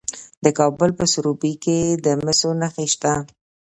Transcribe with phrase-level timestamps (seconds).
[0.43, 3.13] د کابل په سروبي کې د مسو نښې شته.